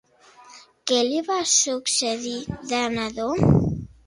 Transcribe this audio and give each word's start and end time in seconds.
Què 0.91 0.97
li 1.07 1.19
va 1.27 1.37
succeir 1.51 2.35
de 2.73 2.81
nadó? 2.97 3.31